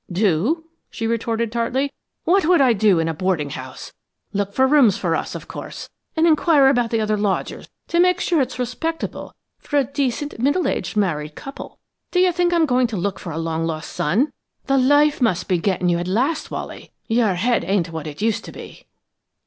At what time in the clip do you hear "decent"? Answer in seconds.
9.83-10.39